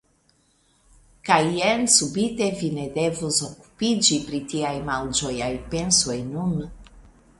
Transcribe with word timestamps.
Kaj 1.29 1.37
jen 1.57 1.83
subite 1.97 2.47
vi 2.61 2.71
ne 2.77 2.87
devus 2.97 3.37
okupiĝi 3.49 4.19
pri 4.31 4.41
tiaj 4.55 4.75
malĝojaj 4.91 5.55
pensoj 5.75 6.19
nun. 6.35 6.57